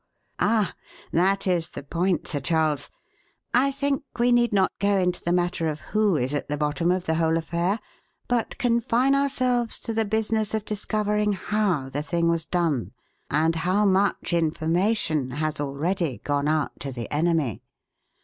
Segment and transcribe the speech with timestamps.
[0.39, 0.73] "Ah,
[1.11, 2.89] that is the point, Sir Charles.
[3.53, 6.89] I think we need not go into the matter of who is at the bottom
[6.89, 7.77] of the whole affair,
[8.27, 12.93] but confine ourselves to the business of discovering how the thing was done,
[13.29, 17.61] and how much information has already gone out to the enemy.